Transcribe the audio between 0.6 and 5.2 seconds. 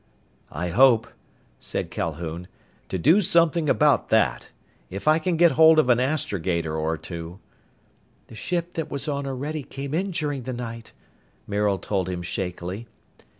hope," said Calhoun, "to do something about that. If I